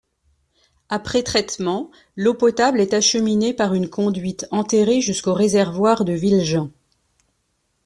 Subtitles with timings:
[0.89, 6.71] Après traitement, l'eau potable est acheminée par une conduite enterrée jusqu'aux réservoirs de Villejean.